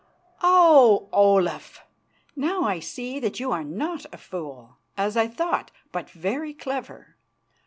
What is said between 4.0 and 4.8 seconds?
a fool,